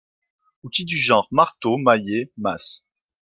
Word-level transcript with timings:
Outils 0.63 0.85
du 0.85 0.97
genre 0.99 1.27
marteau, 1.29 1.77
maillet, 1.77 2.31
masse. 2.35 2.83